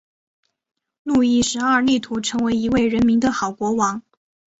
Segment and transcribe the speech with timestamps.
[1.03, 4.01] 路易十二力图成为一位人民的好国王。